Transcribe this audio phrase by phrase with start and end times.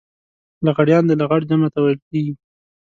[0.65, 2.33] لغړيان د لغړ جمع ته ويل کېږي.